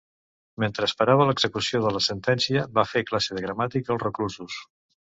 Mentre 0.63 0.87
esperava 0.91 1.27
l'execució 1.31 1.83
de 1.85 1.93
la 1.97 2.03
sentència, 2.07 2.65
va 2.81 2.89
fer 2.95 3.07
classe 3.13 3.39
de 3.41 3.47
Gramàtica 3.49 3.99
als 3.99 4.11
reclusos. 4.11 4.61